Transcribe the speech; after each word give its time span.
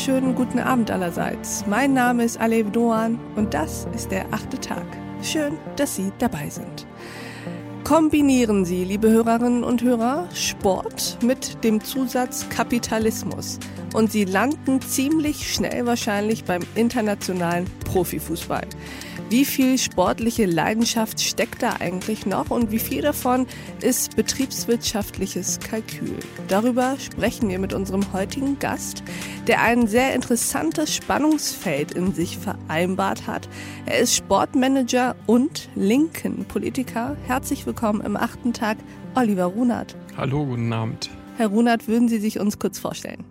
wunderschönen 0.00 0.34
guten 0.34 0.58
Abend 0.58 0.90
allerseits. 0.90 1.66
Mein 1.66 1.92
Name 1.92 2.24
ist 2.24 2.40
Alev 2.40 2.70
Doan 2.70 3.20
und 3.36 3.52
das 3.52 3.86
ist 3.94 4.10
der 4.10 4.24
achte 4.32 4.58
Tag. 4.58 4.86
Schön, 5.22 5.58
dass 5.76 5.96
Sie 5.96 6.10
dabei 6.18 6.48
sind. 6.48 6.86
Kombinieren 7.84 8.64
Sie, 8.64 8.82
liebe 8.84 9.10
Hörerinnen 9.10 9.62
und 9.62 9.82
Hörer, 9.82 10.26
Sport 10.32 11.18
mit 11.22 11.62
dem 11.64 11.84
Zusatz 11.84 12.48
Kapitalismus 12.48 13.58
und 13.92 14.10
Sie 14.10 14.24
landen 14.24 14.80
ziemlich 14.80 15.52
schnell 15.52 15.84
wahrscheinlich 15.84 16.44
beim 16.44 16.62
internationalen 16.76 17.66
Profifußball. 17.84 18.66
Wie 19.30 19.44
viel 19.44 19.78
sportliche 19.78 20.44
Leidenschaft 20.44 21.20
steckt 21.20 21.62
da 21.62 21.76
eigentlich 21.78 22.26
noch 22.26 22.50
und 22.50 22.72
wie 22.72 22.80
viel 22.80 23.00
davon 23.00 23.46
ist 23.80 24.16
betriebswirtschaftliches 24.16 25.60
Kalkül? 25.60 26.18
Darüber 26.48 26.96
sprechen 26.98 27.48
wir 27.48 27.60
mit 27.60 27.72
unserem 27.72 28.12
heutigen 28.12 28.58
Gast, 28.58 29.04
der 29.46 29.62
ein 29.62 29.86
sehr 29.86 30.16
interessantes 30.16 30.92
Spannungsfeld 30.92 31.92
in 31.92 32.12
sich 32.12 32.38
vereinbart 32.38 33.28
hat. 33.28 33.48
Er 33.86 34.00
ist 34.00 34.16
Sportmanager 34.16 35.14
und 35.28 35.68
linken 35.76 36.44
Politiker. 36.46 37.16
Herzlich 37.28 37.64
willkommen 37.66 38.00
im 38.00 38.16
achten 38.16 38.52
Tag, 38.52 38.78
Oliver 39.14 39.44
Runert. 39.44 39.94
Hallo, 40.16 40.44
guten 40.44 40.72
Abend. 40.72 41.08
Herr 41.36 41.46
Runert, 41.46 41.86
würden 41.86 42.08
Sie 42.08 42.18
sich 42.18 42.40
uns 42.40 42.58
kurz 42.58 42.80
vorstellen? 42.80 43.24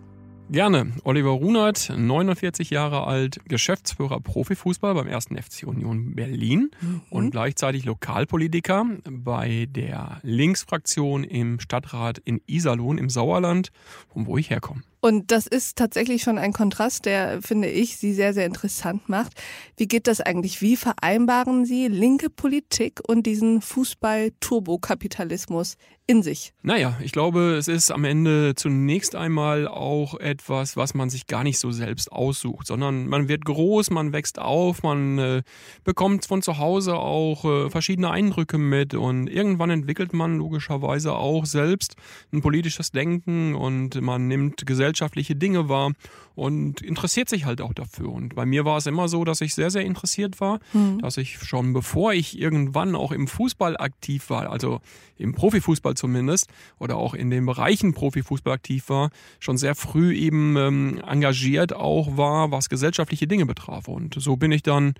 Gerne. 0.52 0.92
Oliver 1.04 1.30
Runert, 1.30 1.92
49 1.96 2.70
Jahre 2.70 3.06
alt, 3.06 3.38
Geschäftsführer 3.44 4.18
Profifußball 4.18 4.94
beim 4.94 5.06
1. 5.06 5.26
FC 5.26 5.64
Union 5.64 6.16
Berlin 6.16 6.72
mhm. 6.80 7.02
und 7.08 7.30
gleichzeitig 7.30 7.84
Lokalpolitiker 7.84 8.84
bei 9.08 9.68
der 9.70 10.18
Linksfraktion 10.24 11.22
im 11.22 11.60
Stadtrat 11.60 12.18
in 12.18 12.40
Iserlohn 12.48 12.98
im 12.98 13.10
Sauerland, 13.10 13.70
von 14.12 14.26
wo 14.26 14.38
ich 14.38 14.50
herkomme. 14.50 14.82
Und 15.00 15.30
das 15.30 15.46
ist 15.46 15.78
tatsächlich 15.78 16.22
schon 16.22 16.36
ein 16.36 16.52
Kontrast, 16.52 17.06
der, 17.06 17.40
finde 17.40 17.70
ich, 17.70 17.96
Sie 17.96 18.12
sehr, 18.12 18.34
sehr 18.34 18.44
interessant 18.44 19.08
macht. 19.08 19.32
Wie 19.78 19.88
geht 19.88 20.06
das 20.06 20.20
eigentlich? 20.20 20.60
Wie 20.60 20.76
vereinbaren 20.76 21.64
Sie 21.64 21.88
linke 21.88 22.28
Politik 22.28 23.00
und 23.06 23.24
diesen 23.24 23.62
Fußball-Turbokapitalismus 23.62 25.78
in 26.06 26.22
sich? 26.22 26.52
Naja, 26.62 26.98
ich 27.02 27.12
glaube, 27.12 27.54
es 27.54 27.66
ist 27.66 27.90
am 27.90 28.04
Ende 28.04 28.54
zunächst 28.56 29.16
einmal 29.16 29.66
auch 29.66 30.20
etwas, 30.20 30.76
was 30.76 30.92
man 30.92 31.08
sich 31.08 31.26
gar 31.26 31.44
nicht 31.44 31.58
so 31.58 31.70
selbst 31.70 32.12
aussucht, 32.12 32.66
sondern 32.66 33.06
man 33.06 33.28
wird 33.28 33.46
groß, 33.46 33.88
man 33.90 34.12
wächst 34.12 34.38
auf, 34.38 34.82
man 34.82 35.18
äh, 35.18 35.42
bekommt 35.82 36.26
von 36.26 36.42
zu 36.42 36.58
Hause 36.58 36.96
auch 36.96 37.46
äh, 37.46 37.70
verschiedene 37.70 38.10
Eindrücke 38.10 38.58
mit 38.58 38.92
und 38.94 39.28
irgendwann 39.28 39.70
entwickelt 39.70 40.12
man 40.12 40.36
logischerweise 40.36 41.14
auch 41.14 41.46
selbst 41.46 41.96
ein 42.32 42.42
politisches 42.42 42.90
Denken 42.90 43.54
und 43.54 43.98
man 44.02 44.28
nimmt 44.28 44.66
Gesellschaft 44.66 44.89
gesellschaftliche 44.90 45.36
Dinge 45.36 45.68
wahr 45.68 45.92
und 46.34 46.80
interessiert 46.80 47.28
sich 47.28 47.44
halt 47.44 47.60
auch 47.60 47.74
dafür. 47.74 48.10
Und 48.10 48.34
bei 48.34 48.46
mir 48.46 48.64
war 48.64 48.78
es 48.78 48.86
immer 48.86 49.08
so, 49.08 49.24
dass 49.24 49.40
ich 49.40 49.54
sehr, 49.54 49.70
sehr 49.70 49.84
interessiert 49.84 50.40
war, 50.40 50.58
mhm. 50.72 50.98
dass 51.00 51.16
ich 51.16 51.38
schon 51.38 51.72
bevor 51.72 52.12
ich 52.12 52.38
irgendwann 52.38 52.94
auch 52.94 53.12
im 53.12 53.28
Fußball 53.28 53.76
aktiv 53.76 54.30
war, 54.30 54.50
also 54.50 54.80
im 55.16 55.32
Profifußball 55.32 55.94
zumindest, 55.94 56.48
oder 56.78 56.96
auch 56.96 57.14
in 57.14 57.30
den 57.30 57.46
Bereichen 57.46 57.94
Profifußball 57.94 58.52
aktiv 58.52 58.88
war, 58.88 59.10
schon 59.38 59.58
sehr 59.58 59.74
früh 59.74 60.14
eben 60.14 60.56
ähm, 60.56 61.00
engagiert 61.06 61.72
auch 61.74 62.16
war, 62.16 62.50
was 62.50 62.68
gesellschaftliche 62.68 63.26
Dinge 63.26 63.46
betraf. 63.46 63.86
Und 63.88 64.14
so 64.18 64.36
bin 64.36 64.50
ich 64.50 64.62
dann 64.62 64.94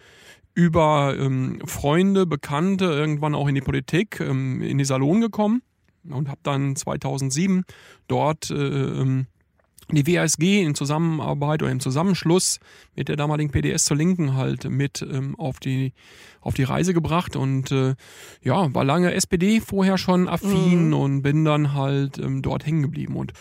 über 0.54 1.16
ähm, 1.18 1.60
Freunde, 1.64 2.26
Bekannte 2.26 2.84
irgendwann 2.86 3.34
auch 3.34 3.48
in 3.48 3.54
die 3.54 3.60
Politik, 3.60 4.20
ähm, 4.20 4.60
in 4.62 4.78
die 4.78 4.84
Salon 4.84 5.20
gekommen 5.20 5.62
und 6.08 6.28
habe 6.28 6.40
dann 6.42 6.76
2007 6.76 7.64
dort 8.08 8.50
äh, 8.50 8.54
ähm, 8.54 9.26
die 9.96 10.06
WASG 10.06 10.62
in 10.62 10.74
Zusammenarbeit 10.74 11.62
oder 11.62 11.72
im 11.72 11.80
Zusammenschluss 11.80 12.60
mit 12.96 13.08
der 13.08 13.16
damaligen 13.16 13.50
PDS 13.50 13.84
zur 13.84 13.96
Linken 13.96 14.34
halt 14.34 14.68
mit 14.68 15.02
ähm, 15.02 15.34
auf 15.38 15.60
die 15.60 15.92
auf 16.40 16.54
die 16.54 16.62
Reise 16.62 16.94
gebracht 16.94 17.36
und 17.36 17.70
äh, 17.70 17.94
ja 18.42 18.72
war 18.74 18.84
lange 18.84 19.12
SPD 19.14 19.60
vorher 19.60 19.98
schon 19.98 20.28
affin 20.28 20.88
mhm. 20.88 20.94
und 20.94 21.22
bin 21.22 21.44
dann 21.44 21.74
halt 21.74 22.18
ähm, 22.18 22.42
dort 22.42 22.66
hängen 22.66 22.82
geblieben 22.82 23.16
und 23.16 23.32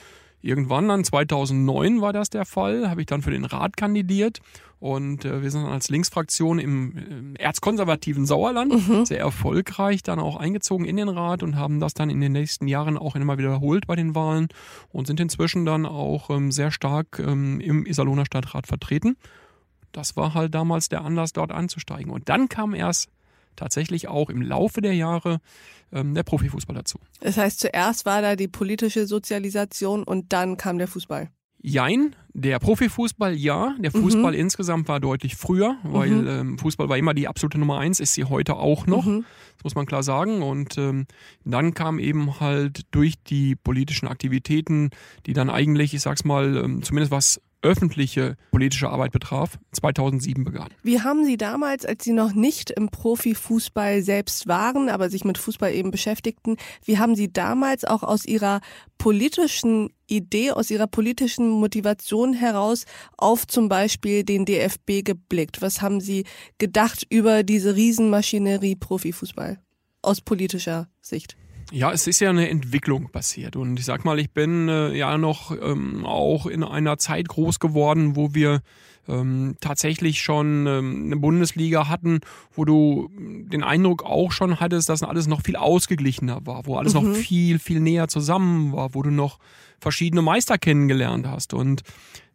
irgendwann 0.42 0.88
dann 0.88 1.04
2009 1.04 2.02
war 2.02 2.14
das 2.14 2.30
der 2.30 2.46
Fall 2.46 2.90
habe 2.90 3.02
ich 3.02 3.08
dann 3.08 3.22
für 3.22 3.32
den 3.32 3.46
Rat 3.46 3.78
kandidiert 3.78 4.40
und 4.80 5.26
äh, 5.26 5.42
wir 5.42 5.52
sind 5.52 5.64
dann 5.64 5.74
als 5.74 5.90
Linksfraktion 5.90 6.58
im, 6.58 6.98
im 6.98 7.36
erzkonservativen 7.36 8.26
Sauerland 8.26 8.88
mhm. 8.88 9.06
sehr 9.06 9.20
erfolgreich 9.20 10.04
dann 10.04 10.20
auch 10.20 10.38
eingezogen 10.38 10.86
in 10.86 10.96
den 10.96 11.10
Rat 11.10 11.44
und 11.44 11.58
haben 11.58 11.82
das 11.82 11.94
dann 11.94 12.10
in 12.10 12.22
den 12.22 12.32
nächsten 12.32 12.68
Jahren 12.68 12.98
auch 12.98 13.16
immer 13.16 13.38
wiederholt 13.38 13.88
bei 13.88 13.98
den 13.98 14.16
Wahlen 14.16 14.48
und 14.90 15.08
sind 15.08 15.20
inzwischen 15.20 15.66
dann 15.66 15.86
auch 15.86 16.30
ähm, 16.30 16.52
sehr 16.52 16.72
stark 16.72 17.20
ähm, 17.20 17.60
im 17.60 17.86
Iserlohner 17.86 18.26
Stadtrat 18.26 18.68
vertreten. 18.68 19.18
Das 19.92 20.16
war 20.16 20.34
halt 20.34 20.56
damals 20.56 20.88
der 20.88 21.04
Anlass, 21.04 21.34
dort 21.34 21.52
anzusteigen. 21.52 22.12
Und 22.12 22.30
dann 22.30 22.48
kam 22.48 22.74
erst 22.74 23.10
tatsächlich 23.60 24.08
auch 24.08 24.30
im 24.30 24.42
Laufe 24.42 24.82
der 24.82 24.94
Jahre 24.94 25.40
ähm, 25.92 26.14
der 26.14 26.24
Profifußball 26.24 26.76
dazu. 26.76 27.00
Das 27.20 27.38
heißt, 27.38 27.60
zuerst 27.60 28.06
war 28.06 28.22
da 28.22 28.36
die 28.36 28.48
politische 28.48 29.06
Sozialisation 29.06 30.04
und 30.04 30.34
dann 30.34 30.58
kam 30.58 30.78
der 30.78 30.88
Fußball. 30.88 31.30
Jein, 31.62 32.16
der 32.34 32.58
Profifußball 32.60 33.36
ja, 33.36 33.76
der 33.80 33.92
Fußball 33.92 34.32
mhm. 34.32 34.40
insgesamt 34.40 34.88
war 34.88 35.02
deutlich 35.02 35.36
früher, 35.36 35.76
weil 35.84 36.10
mhm. 36.10 36.28
ähm, 36.28 36.58
Fußball 36.58 36.88
war 36.88 36.98
immer 36.98 37.14
die 37.14 37.28
absolute 37.28 37.58
Nummer 37.58 37.80
eins, 37.80 38.00
ist 38.00 38.14
sie 38.14 38.24
heute 38.24 38.56
auch 38.56 38.88
noch, 38.88 39.06
mhm. 39.06 39.26
das 39.56 39.66
muss 39.66 39.76
man 39.76 39.86
klar 39.86 40.02
sagen. 40.02 40.42
Und 40.42 40.78
ähm, 40.78 41.06
dann 41.44 41.74
kam 41.74 42.00
eben 42.00 42.40
halt 42.40 42.84
durch 42.92 43.22
die 43.22 43.58
politischen 43.58 44.08
Aktivitäten, 44.08 44.92
die 45.26 45.34
dann 45.34 45.50
eigentlich, 45.50 45.94
ich 45.94 46.02
sag's 46.02 46.24
mal, 46.24 46.56
ähm, 46.56 46.82
zumindest 46.82 47.12
was 47.12 47.42
öffentliche 47.62 48.36
politische 48.52 48.90
Arbeit 48.90 49.12
betraf, 49.12 49.60
2007 49.74 50.44
begann. 50.44 50.70
Wie 50.84 51.02
haben 51.02 51.26
Sie 51.26 51.38
damals, 51.38 51.86
als 51.86 52.04
Sie 52.04 52.14
noch 52.14 52.34
nicht 52.34 52.72
im 52.72 52.90
Profifußball 52.90 54.02
selbst 54.02 54.48
waren, 54.48 54.90
aber 54.90 55.10
sich 55.10 55.26
mit 55.26 55.38
Fußball 55.38 55.74
eben 55.74 55.92
beschäftigten, 55.92 56.58
wie 56.86 56.98
haben 56.98 57.16
Sie 57.16 57.32
damals 57.32 57.84
auch 57.86 58.04
aus 58.04 58.26
Ihrer 58.26 58.62
politischen 58.98 59.90
Idee, 60.08 60.52
aus 60.52 60.72
Ihrer 60.72 60.88
politischen 60.88 61.50
Motivation 61.50 62.34
heraus 62.34 62.86
auf 63.18 63.46
zum 63.48 63.70
Beispiel 63.70 64.24
den 64.24 64.46
DFB 64.46 65.04
geblickt? 65.04 65.62
Was 65.62 65.82
haben 65.82 66.00
Sie 66.00 66.26
gedacht 66.58 67.06
über 67.10 67.44
diese 67.44 67.76
Riesenmaschinerie 67.76 68.76
Profifußball 68.76 69.60
aus 70.02 70.22
politischer 70.22 70.88
Sicht? 71.02 71.36
Ja, 71.72 71.92
es 71.92 72.08
ist 72.08 72.20
ja 72.20 72.30
eine 72.30 72.50
Entwicklung 72.50 73.10
passiert. 73.10 73.56
Und 73.56 73.80
ich 73.80 73.86
sag 73.86 74.06
mal, 74.06 74.20
ich 74.20 74.32
bin 74.32 74.70
äh, 74.70 74.96
ja 74.96 75.18
noch 75.18 75.52
ähm, 75.52 76.06
auch 76.06 76.46
in 76.48 76.64
einer 76.64 76.98
Zeit 76.98 77.28
groß 77.28 77.60
geworden, 77.60 78.16
wo 78.16 78.34
wir 78.34 78.62
ähm, 79.08 79.56
tatsächlich 79.60 80.22
schon 80.22 80.66
ähm, 80.68 81.04
eine 81.06 81.18
Bundesliga 81.18 81.88
hatten, 81.88 82.22
wo 82.54 82.66
du 82.66 83.10
den 83.18 83.64
Eindruck 83.64 84.04
auch 84.04 84.32
schon 84.32 84.60
hattest, 84.60 84.90
dass 84.90 85.04
alles 85.04 85.28
noch 85.28 85.42
viel 85.42 85.56
ausgeglichener 85.56 86.46
war, 86.46 86.66
wo 86.66 86.78
alles 86.78 86.94
mhm. 86.94 87.02
noch 87.02 87.16
viel, 87.16 87.60
viel 87.60 87.80
näher 87.80 88.08
zusammen 88.08 88.74
war, 88.74 88.94
wo 88.94 89.02
du 89.02 89.12
noch 89.12 89.40
verschiedene 89.80 90.22
Meister 90.22 90.58
kennengelernt 90.58 91.28
hast. 91.28 91.54
Und 91.54 91.82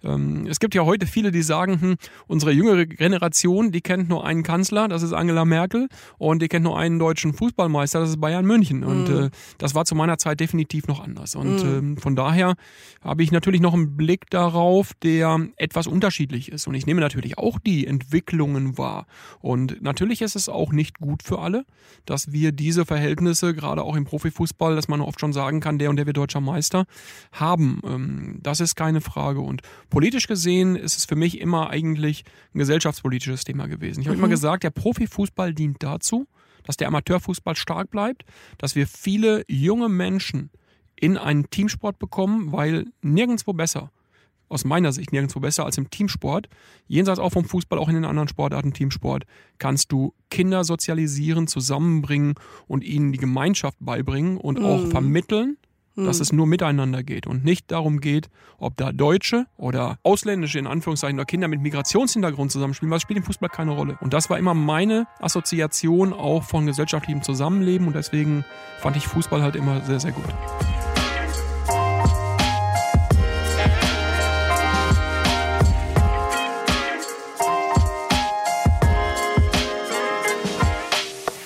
es 0.05 0.61
gibt 0.61 0.75
ja 0.75 0.85
heute 0.85 1.07
viele, 1.07 1.31
die 1.31 1.43
sagen, 1.43 1.81
hm, 1.81 1.97
unsere 2.27 2.53
jüngere 2.53 2.87
Generation, 2.87 3.73
die 3.73 3.81
kennt 3.81 4.09
nur 4.09 4.27
einen 4.27 4.43
Kanzler, 4.43 4.89
das 4.89 5.03
ist 5.03 5.13
Angela 5.13 5.45
Merkel, 5.45 5.89
und 6.19 6.43
die 6.43 6.49
kennt 6.49 6.65
nur 6.65 6.79
einen 6.79 6.99
deutschen 6.99 7.33
Fußballmeister, 7.33 8.01
das 8.01 8.11
ist 8.11 8.21
Bayern 8.21 8.45
München. 8.45 8.81
Mhm. 8.81 8.87
Und 8.87 9.09
äh, 9.09 9.31
das 9.59 9.75
war 9.75 9.85
zu 9.85 9.95
meiner 9.95 10.19
Zeit 10.19 10.41
definitiv 10.41 10.87
noch 10.87 11.03
anders. 11.03 11.35
Und 11.35 11.65
mhm. 11.65 11.79
ähm, 11.79 11.97
von 11.97 12.17
daher 12.17 12.55
habe 13.03 13.23
ich 13.23 13.33
natürlich 13.33 13.61
noch 13.61 13.75
einen 13.75 13.97
Blick 13.97 14.29
darauf, 14.31 14.93
der 15.03 15.49
etwas 15.57 15.87
unterschiedlich 15.87 16.51
ist. 16.53 16.67
Und 16.67 16.75
ich 16.75 16.87
nehme 16.87 17.01
natürlich 17.01 17.39
auch 17.39 17.59
die 17.59 17.87
Entwicklungen 17.87 18.77
wahr. 18.79 19.07
Und 19.41 19.83
natürlich 19.83 20.23
ist 20.23 20.37
es 20.37 20.49
auch 20.49 20.73
nicht 20.73 20.99
gut 20.99 21.23
für 21.23 21.39
alle, 21.39 21.65
dass 22.05 22.33
wir 22.33 22.53
diese 22.53 22.85
Verhältnisse, 22.85 23.55
gerade 23.55 23.83
auch 23.83 23.97
im 23.97 24.05
Profifußball, 24.05 24.77
dass 24.77 24.89
man 24.89 25.01
oft 25.01 25.21
schon 25.21 25.33
sagen 25.33 25.61
kann, 25.61 25.79
der 25.79 25.91
und 25.91 25.97
der 25.97 26.07
wird 26.07 26.17
deutscher 26.17 26.41
Meister, 26.41 26.85
haben. 27.33 27.81
Ähm, 27.85 28.39
das 28.43 28.61
ist 28.61 28.75
keine 28.75 29.01
Frage. 29.01 29.41
Und 29.41 29.63
politisch 29.95 30.27
gesehen 30.27 30.75
ist 30.75 30.99
es 30.99 31.05
für 31.05 31.15
mich 31.15 31.41
immer 31.41 31.71
eigentlich 31.71 32.25
ein 32.53 32.59
gesellschaftspolitisches 32.59 33.45
Thema 33.45 33.69
gewesen. 33.69 34.01
Ich 34.01 34.09
habe 34.09 34.17
mhm. 34.17 34.25
immer 34.25 34.31
gesagt, 34.31 34.65
der 34.65 34.71
Profifußball 34.71 35.55
dient 35.55 35.83
dazu, 35.83 36.27
dass 36.65 36.77
der 36.77 36.89
Amateurfußball 36.89 37.55
stark 37.55 37.91
bleibt, 37.91 38.25
dass 38.59 38.75
wir 38.75 38.89
viele 38.89 39.45
junge 39.49 39.89
Menschen 39.89 40.51
in 40.97 41.17
einen 41.17 41.49
Teamsport 41.49 41.99
bekommen, 42.01 42.51
weil 42.51 42.87
nirgendwo 43.03 43.53
besser, 43.53 43.93
aus 44.49 44.65
meiner 44.65 44.93
Sicht 44.93 45.13
nirgendwo 45.13 45.41
besser 45.41 45.65
als 45.65 45.79
im 45.79 45.91
Teamsport, 45.91 46.49
jenseits 46.89 47.21
auch 47.21 47.31
vom 47.31 47.45
Fußball, 47.45 47.79
auch 47.79 47.89
in 47.89 47.95
den 47.95 48.05
anderen 48.05 48.29
Sportarten 48.29 48.73
Teamsport, 48.73 49.25
kannst 49.59 49.93
du 49.93 50.13
Kinder 50.29 50.65
sozialisieren, 50.65 51.47
zusammenbringen 51.47 52.35
und 52.67 52.83
ihnen 52.83 53.13
die 53.13 53.19
Gemeinschaft 53.19 53.79
beibringen 53.81 54.39
und 54.39 54.59
mhm. 54.59 54.65
auch 54.65 54.87
vermitteln, 54.89 55.57
dass 55.97 56.17
hm. 56.17 56.23
es 56.23 56.33
nur 56.33 56.47
miteinander 56.47 57.03
geht 57.03 57.27
und 57.27 57.45
nicht 57.45 57.71
darum 57.71 58.01
geht, 58.01 58.29
ob 58.59 58.77
da 58.77 58.93
Deutsche 58.93 59.47
oder 59.57 59.99
ausländische, 60.03 60.59
in 60.59 60.67
Anführungszeichen, 60.67 61.19
oder 61.19 61.27
Kinder 61.27 61.49
mit 61.49 61.61
Migrationshintergrund 61.61 62.51
zusammenspielen, 62.51 62.91
was 62.91 63.03
spielt 63.03 63.19
im 63.19 63.25
Fußball 63.25 63.49
keine 63.49 63.73
Rolle. 63.73 63.99
Und 64.01 64.13
das 64.13 64.31
war 64.31 64.39
immer 64.39 64.55
meine 64.55 65.07
Assoziation 65.21 66.13
auch 66.13 66.43
von 66.43 66.67
gesellschaftlichem 66.67 67.23
Zusammenleben 67.23 67.87
und 67.87 67.95
deswegen 67.95 68.45
fand 68.81 68.97
ich 68.97 69.07
Fußball 69.07 69.43
halt 69.43 69.57
immer 69.57 69.81
sehr, 69.83 70.01
sehr 70.01 70.13
gut. 70.13 70.25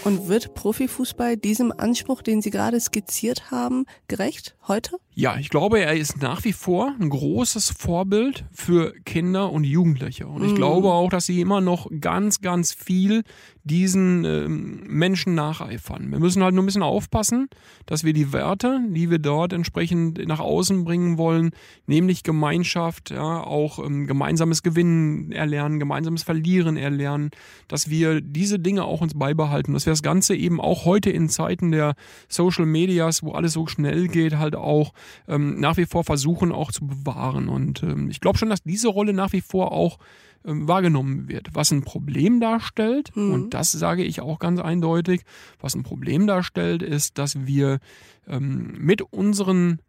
Und 0.08 0.26
wird 0.26 0.54
Profifußball 0.54 1.36
diesem 1.36 1.70
Anspruch, 1.70 2.22
den 2.22 2.40
Sie 2.40 2.48
gerade 2.48 2.80
skizziert 2.80 3.50
haben, 3.50 3.84
gerecht 4.08 4.56
heute? 4.66 4.96
Ja, 5.20 5.36
ich 5.36 5.48
glaube, 5.48 5.80
er 5.80 5.96
ist 5.96 6.22
nach 6.22 6.44
wie 6.44 6.52
vor 6.52 6.94
ein 7.00 7.08
großes 7.08 7.70
Vorbild 7.70 8.44
für 8.52 8.94
Kinder 9.04 9.50
und 9.50 9.64
Jugendliche. 9.64 10.28
Und 10.28 10.44
ich 10.44 10.52
mm. 10.52 10.54
glaube 10.54 10.92
auch, 10.92 11.10
dass 11.10 11.26
sie 11.26 11.40
immer 11.40 11.60
noch 11.60 11.88
ganz, 11.98 12.40
ganz 12.40 12.72
viel 12.72 13.24
diesen 13.64 14.24
ähm, 14.24 14.84
Menschen 14.86 15.34
nacheifern. 15.34 16.10
Wir 16.10 16.20
müssen 16.20 16.42
halt 16.42 16.54
nur 16.54 16.62
ein 16.62 16.66
bisschen 16.66 16.82
aufpassen, 16.82 17.48
dass 17.84 18.04
wir 18.04 18.12
die 18.12 18.32
Werte, 18.32 18.80
die 18.90 19.10
wir 19.10 19.18
dort 19.18 19.52
entsprechend 19.52 20.26
nach 20.26 20.40
außen 20.40 20.84
bringen 20.84 21.18
wollen, 21.18 21.50
nämlich 21.86 22.22
Gemeinschaft, 22.22 23.10
ja, 23.10 23.42
auch 23.42 23.84
ähm, 23.84 24.06
gemeinsames 24.06 24.62
Gewinnen 24.62 25.32
erlernen, 25.32 25.80
gemeinsames 25.80 26.22
Verlieren 26.22 26.76
erlernen, 26.76 27.30
dass 27.66 27.90
wir 27.90 28.20
diese 28.20 28.58
Dinge 28.58 28.84
auch 28.84 29.00
uns 29.00 29.14
beibehalten, 29.14 29.74
dass 29.74 29.84
wir 29.84 29.92
das 29.92 30.02
Ganze 30.02 30.34
eben 30.34 30.60
auch 30.60 30.84
heute 30.84 31.10
in 31.10 31.28
Zeiten 31.28 31.70
der 31.72 31.94
Social 32.28 32.66
Medias, 32.66 33.22
wo 33.22 33.32
alles 33.32 33.52
so 33.52 33.66
schnell 33.66 34.08
geht, 34.08 34.38
halt 34.38 34.56
auch 34.56 34.92
ähm, 35.26 35.60
nach 35.60 35.76
wie 35.76 35.86
vor 35.86 36.04
versuchen 36.04 36.52
auch 36.52 36.72
zu 36.72 36.86
bewahren. 36.86 37.48
Und 37.48 37.82
ähm, 37.82 38.10
ich 38.10 38.20
glaube 38.20 38.38
schon, 38.38 38.50
dass 38.50 38.62
diese 38.62 38.88
Rolle 38.88 39.12
nach 39.12 39.32
wie 39.32 39.40
vor 39.40 39.72
auch 39.72 39.98
ähm, 40.44 40.68
wahrgenommen 40.68 41.28
wird. 41.28 41.48
Was 41.52 41.70
ein 41.70 41.82
Problem 41.82 42.40
darstellt, 42.40 43.14
mhm. 43.16 43.32
und 43.32 43.54
das 43.54 43.72
sage 43.72 44.04
ich 44.04 44.20
auch 44.20 44.38
ganz 44.38 44.60
eindeutig, 44.60 45.22
was 45.60 45.74
ein 45.74 45.82
Problem 45.82 46.26
darstellt, 46.26 46.82
ist, 46.82 47.18
dass 47.18 47.46
wir 47.46 47.78
ähm, 48.26 48.74
mit 48.78 49.02
unseren 49.02 49.80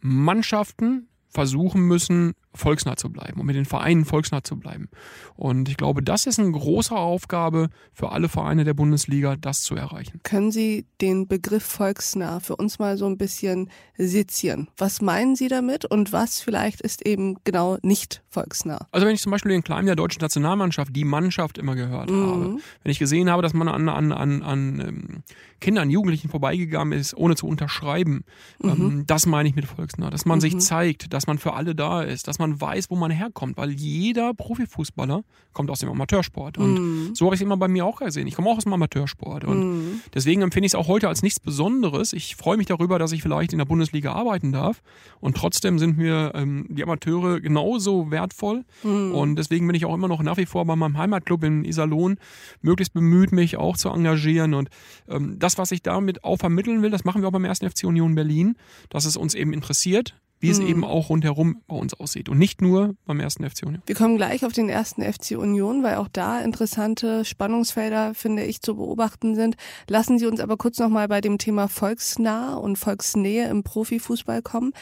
Mannschaften 0.00 1.08
versuchen 1.28 1.82
müssen, 1.82 2.34
volksnah 2.56 2.96
zu 2.96 3.10
bleiben 3.10 3.40
und 3.40 3.46
mit 3.46 3.56
den 3.56 3.64
Vereinen 3.64 4.04
volksnah 4.04 4.42
zu 4.42 4.56
bleiben. 4.56 4.88
Und 5.34 5.68
ich 5.68 5.76
glaube, 5.76 6.02
das 6.02 6.26
ist 6.26 6.38
eine 6.38 6.50
große 6.50 6.94
Aufgabe 6.94 7.68
für 7.92 8.10
alle 8.10 8.28
Vereine 8.28 8.64
der 8.64 8.74
Bundesliga, 8.74 9.36
das 9.36 9.62
zu 9.62 9.74
erreichen. 9.74 10.20
Können 10.22 10.50
Sie 10.50 10.86
den 11.00 11.28
Begriff 11.28 11.64
volksnah 11.64 12.40
für 12.40 12.56
uns 12.56 12.78
mal 12.78 12.96
so 12.96 13.06
ein 13.06 13.18
bisschen 13.18 13.70
sezieren? 13.96 14.68
Was 14.76 15.00
meinen 15.00 15.36
Sie 15.36 15.48
damit 15.48 15.84
und 15.84 16.12
was 16.12 16.40
vielleicht 16.40 16.80
ist 16.80 17.06
eben 17.06 17.36
genau 17.44 17.78
nicht 17.82 18.22
volksnah? 18.28 18.86
Also 18.92 19.06
wenn 19.06 19.14
ich 19.14 19.20
zum 19.20 19.32
Beispiel 19.32 19.52
den 19.52 19.64
Kleinen 19.64 19.86
der 19.86 19.96
deutschen 19.96 20.20
Nationalmannschaft, 20.20 20.94
die 20.94 21.04
Mannschaft 21.04 21.58
immer 21.58 21.74
gehört 21.74 22.10
mhm. 22.10 22.26
habe, 22.26 22.56
wenn 22.82 22.92
ich 22.92 22.98
gesehen 22.98 23.30
habe, 23.30 23.42
dass 23.42 23.54
man 23.54 23.68
an, 23.68 23.88
an, 23.88 24.12
an, 24.12 24.42
an 24.42 24.80
ähm, 24.80 25.22
Kindern, 25.60 25.90
Jugendlichen 25.90 26.28
vorbeigegangen 26.28 26.98
ist, 26.98 27.16
ohne 27.16 27.34
zu 27.34 27.46
unterschreiben, 27.46 28.24
mhm. 28.60 28.70
ähm, 28.70 29.04
das 29.06 29.26
meine 29.26 29.48
ich 29.48 29.54
mit 29.54 29.66
volksnah. 29.66 30.10
Dass 30.10 30.24
man 30.26 30.38
mhm. 30.38 30.40
sich 30.40 30.58
zeigt, 30.60 31.12
dass 31.12 31.26
man 31.26 31.38
für 31.38 31.54
alle 31.54 31.74
da 31.74 32.02
ist, 32.02 32.28
dass 32.28 32.38
man 32.38 32.45
man 32.46 32.60
weiß, 32.60 32.90
wo 32.90 32.96
man 32.96 33.10
herkommt, 33.10 33.56
weil 33.56 33.70
jeder 33.70 34.32
Profifußballer 34.34 35.22
kommt 35.52 35.70
aus 35.70 35.80
dem 35.80 35.88
Amateursport. 35.88 36.58
Und 36.58 36.74
mm. 37.10 37.14
so 37.14 37.26
habe 37.26 37.34
ich 37.34 37.40
es 37.40 37.44
immer 37.44 37.56
bei 37.56 37.68
mir 37.68 37.84
auch 37.84 37.98
gesehen. 37.98 38.26
Ich 38.26 38.34
komme 38.34 38.48
auch 38.50 38.58
aus 38.58 38.64
dem 38.64 38.72
Amateursport. 38.72 39.44
Und 39.44 39.94
mm. 39.94 40.00
deswegen 40.14 40.42
empfinde 40.42 40.66
ich 40.66 40.72
es 40.72 40.74
auch 40.74 40.86
heute 40.86 41.08
als 41.08 41.22
nichts 41.22 41.40
Besonderes. 41.40 42.12
Ich 42.12 42.36
freue 42.36 42.56
mich 42.56 42.66
darüber, 42.66 42.98
dass 42.98 43.12
ich 43.12 43.22
vielleicht 43.22 43.52
in 43.52 43.58
der 43.58 43.64
Bundesliga 43.64 44.12
arbeiten 44.12 44.52
darf. 44.52 44.82
Und 45.20 45.36
trotzdem 45.36 45.78
sind 45.78 45.98
mir 45.98 46.32
ähm, 46.34 46.66
die 46.68 46.82
Amateure 46.82 47.40
genauso 47.40 48.10
wertvoll. 48.10 48.64
Mm. 48.84 49.12
Und 49.12 49.36
deswegen 49.36 49.66
bin 49.66 49.74
ich 49.74 49.84
auch 49.84 49.94
immer 49.94 50.08
noch 50.08 50.22
nach 50.22 50.36
wie 50.36 50.46
vor 50.46 50.64
bei 50.64 50.76
meinem 50.76 50.96
Heimatclub 50.96 51.42
in 51.42 51.64
Iserlohn 51.64 52.18
möglichst 52.62 52.94
bemüht, 52.94 53.32
mich 53.32 53.56
auch 53.56 53.76
zu 53.76 53.88
engagieren. 53.88 54.54
Und 54.54 54.68
ähm, 55.08 55.38
das, 55.38 55.58
was 55.58 55.72
ich 55.72 55.82
damit 55.82 56.22
auch 56.22 56.36
vermitteln 56.36 56.82
will, 56.82 56.90
das 56.90 57.04
machen 57.04 57.22
wir 57.22 57.28
auch 57.28 57.32
beim 57.32 57.44
ersten 57.44 57.68
FC 57.68 57.84
Union 57.84 58.14
Berlin, 58.14 58.56
dass 58.88 59.04
es 59.04 59.16
uns 59.16 59.34
eben 59.34 59.52
interessiert, 59.52 60.14
wie 60.40 60.50
es 60.50 60.60
mhm. 60.60 60.66
eben 60.66 60.84
auch 60.84 61.08
rundherum 61.08 61.62
bei 61.66 61.76
uns 61.76 61.94
aussieht 61.94 62.28
und 62.28 62.38
nicht 62.38 62.60
nur 62.60 62.94
beim 63.06 63.20
ersten 63.20 63.48
FC 63.48 63.64
Union. 63.64 63.82
Wir 63.86 63.94
kommen 63.94 64.16
gleich 64.16 64.44
auf 64.44 64.52
den 64.52 64.68
ersten 64.68 65.02
FC 65.02 65.32
Union, 65.32 65.82
weil 65.82 65.96
auch 65.96 66.08
da 66.08 66.40
interessante 66.40 67.24
Spannungsfelder, 67.24 68.14
finde 68.14 68.44
ich, 68.44 68.60
zu 68.60 68.76
beobachten 68.76 69.34
sind. 69.34 69.56
Lassen 69.88 70.18
Sie 70.18 70.26
uns 70.26 70.40
aber 70.40 70.56
kurz 70.56 70.78
nochmal 70.78 71.08
bei 71.08 71.20
dem 71.20 71.38
Thema 71.38 71.68
volksnah 71.68 72.56
und 72.56 72.76
Volksnähe 72.76 73.48
im 73.48 73.62
Profifußball 73.62 74.42
kommen. 74.42 74.72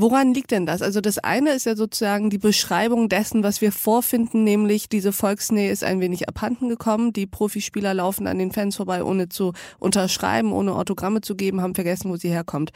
Woran 0.00 0.32
liegt 0.32 0.52
denn 0.52 0.64
das? 0.64 0.80
Also 0.80 1.00
das 1.00 1.18
eine 1.18 1.50
ist 1.50 1.66
ja 1.66 1.74
sozusagen 1.74 2.30
die 2.30 2.38
Beschreibung 2.38 3.08
dessen, 3.08 3.42
was 3.42 3.60
wir 3.60 3.72
vorfinden, 3.72 4.44
nämlich 4.44 4.88
diese 4.88 5.10
Volksnähe 5.10 5.72
ist 5.72 5.82
ein 5.82 5.98
wenig 6.00 6.28
abhanden 6.28 6.68
gekommen. 6.68 7.12
Die 7.12 7.26
Profispieler 7.26 7.94
laufen 7.94 8.28
an 8.28 8.38
den 8.38 8.52
Fans 8.52 8.76
vorbei, 8.76 9.02
ohne 9.02 9.28
zu 9.28 9.54
unterschreiben, 9.80 10.52
ohne 10.52 10.76
Autogramme 10.76 11.20
zu 11.20 11.34
geben, 11.34 11.62
haben 11.62 11.74
vergessen, 11.74 12.12
wo 12.12 12.16
sie 12.16 12.28
herkommt. 12.28 12.70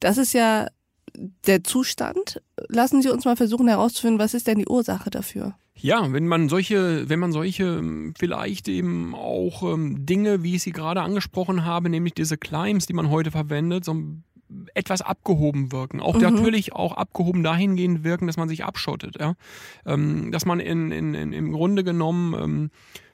Das 0.00 0.16
ist 0.16 0.32
ja 0.32 0.68
der 1.46 1.64
Zustand. 1.64 2.42
Lassen 2.68 3.02
Sie 3.02 3.10
uns 3.10 3.24
mal 3.24 3.36
versuchen 3.36 3.68
herauszufinden, 3.68 4.18
was 4.18 4.34
ist 4.34 4.46
denn 4.46 4.58
die 4.58 4.68
Ursache 4.68 5.10
dafür? 5.10 5.54
Ja, 5.74 6.12
wenn 6.12 6.28
man 6.28 6.48
solche, 6.48 7.08
wenn 7.08 7.18
man 7.18 7.32
solche 7.32 7.64
ähm, 7.64 8.14
vielleicht 8.18 8.68
eben 8.68 9.14
auch 9.14 9.62
ähm, 9.62 10.04
Dinge, 10.06 10.42
wie 10.42 10.56
ich 10.56 10.62
sie 10.62 10.72
gerade 10.72 11.02
angesprochen 11.02 11.64
habe, 11.64 11.88
nämlich 11.88 12.14
diese 12.14 12.36
Climbs, 12.36 12.86
die 12.86 12.92
man 12.92 13.10
heute 13.10 13.30
verwendet, 13.30 13.84
so 13.84 13.96
etwas 14.74 15.02
abgehoben 15.02 15.72
wirken. 15.72 16.00
Auch 16.00 16.14
mhm. 16.14 16.22
natürlich 16.22 16.72
auch 16.72 16.92
abgehoben 16.92 17.42
dahingehend 17.42 18.04
wirken, 18.04 18.26
dass 18.26 18.36
man 18.36 18.48
sich 18.48 18.64
abschottet. 18.64 19.16
Ja? 19.18 19.34
Ähm, 19.86 20.30
dass 20.30 20.44
man 20.44 20.60
in, 20.60 20.92
in, 20.92 21.14
in, 21.14 21.32
im 21.32 21.52
Grunde 21.52 21.84
genommen 21.84 22.34
ähm, 22.34 22.70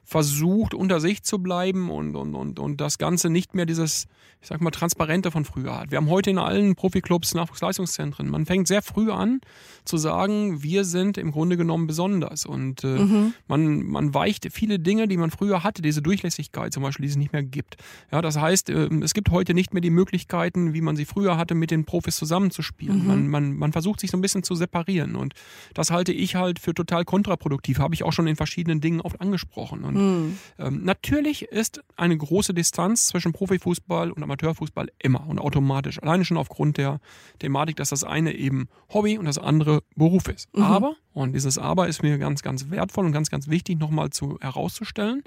versucht, 0.09 0.73
unter 0.73 0.99
sich 0.99 1.21
zu 1.21 1.37
bleiben 1.37 1.91
und, 1.91 2.15
und, 2.15 2.33
und, 2.33 2.57
und 2.57 2.81
das 2.81 2.97
Ganze 2.97 3.29
nicht 3.29 3.53
mehr 3.53 3.67
dieses, 3.67 4.07
ich 4.41 4.47
sag 4.47 4.59
mal, 4.59 4.71
Transparente 4.71 5.29
von 5.29 5.45
früher 5.45 5.77
hat. 5.77 5.91
Wir 5.91 5.99
haben 5.99 6.09
heute 6.09 6.31
in 6.31 6.39
allen 6.39 6.73
Profiklubs 6.73 7.35
Nachwuchsleistungszentren. 7.35 8.27
Man 8.27 8.47
fängt 8.47 8.67
sehr 8.67 8.81
früh 8.81 9.11
an 9.11 9.39
zu 9.85 9.97
sagen, 9.97 10.63
wir 10.63 10.83
sind 10.83 11.19
im 11.19 11.29
Grunde 11.29 11.57
genommen 11.57 11.85
besonders. 11.85 12.47
Und 12.47 12.83
äh, 12.83 12.87
mhm. 12.87 13.33
man, 13.47 13.83
man 13.83 14.11
weicht 14.15 14.47
viele 14.51 14.79
Dinge, 14.79 15.07
die 15.07 15.15
man 15.15 15.29
früher 15.29 15.63
hatte, 15.63 15.83
diese 15.83 16.01
Durchlässigkeit 16.01 16.73
zum 16.73 16.81
Beispiel, 16.81 17.03
die 17.03 17.11
es 17.11 17.15
nicht 17.15 17.31
mehr 17.31 17.43
gibt. 17.43 17.77
Ja, 18.11 18.23
das 18.23 18.35
heißt, 18.35 18.71
äh, 18.71 18.89
es 19.03 19.13
gibt 19.13 19.29
heute 19.29 19.53
nicht 19.53 19.75
mehr 19.75 19.81
die 19.81 19.91
Möglichkeiten, 19.91 20.73
wie 20.73 20.81
man 20.81 20.95
sie 20.95 21.05
früher 21.05 21.37
hatte, 21.37 21.53
mit 21.53 21.69
den 21.69 21.85
Profis 21.85 22.15
zusammenzuspielen. 22.15 23.01
Mhm. 23.01 23.07
Man, 23.07 23.27
man, 23.27 23.53
man 23.57 23.71
versucht 23.73 23.99
sich 23.99 24.09
so 24.09 24.17
ein 24.17 24.21
bisschen 24.21 24.41
zu 24.41 24.55
separieren. 24.55 25.15
Und 25.15 25.35
das 25.75 25.91
halte 25.91 26.13
ich 26.13 26.33
halt 26.33 26.57
für 26.57 26.73
total 26.73 27.05
kontraproduktiv. 27.05 27.77
Habe 27.77 27.93
ich 27.93 28.01
auch 28.01 28.13
schon 28.13 28.25
in 28.25 28.35
verschiedenen 28.35 28.81
Dingen 28.81 29.01
oft 29.01 29.21
angesprochen. 29.21 29.83
Und 29.83 29.98
Mhm. 29.99 30.37
Ähm, 30.57 30.83
natürlich 30.83 31.43
ist 31.43 31.83
eine 31.95 32.17
große 32.17 32.53
Distanz 32.53 33.07
zwischen 33.07 33.33
Profifußball 33.33 34.11
und 34.11 34.23
Amateurfußball 34.23 34.89
immer 34.99 35.27
und 35.27 35.39
automatisch. 35.39 36.01
Alleine 36.01 36.25
schon 36.25 36.37
aufgrund 36.37 36.77
der 36.77 36.99
Thematik, 37.39 37.75
dass 37.75 37.89
das 37.89 38.03
eine 38.03 38.33
eben 38.33 38.67
Hobby 38.93 39.17
und 39.17 39.25
das 39.25 39.37
andere 39.37 39.83
Beruf 39.95 40.27
ist. 40.27 40.55
Mhm. 40.55 40.63
Aber, 40.63 40.95
und 41.13 41.33
dieses 41.33 41.57
Aber 41.57 41.87
ist 41.87 42.01
mir 42.01 42.17
ganz, 42.17 42.41
ganz 42.41 42.69
wertvoll 42.69 43.05
und 43.05 43.11
ganz, 43.11 43.29
ganz 43.29 43.47
wichtig 43.47 43.79
nochmal 43.79 44.09
zu 44.09 44.37
herauszustellen, 44.39 45.23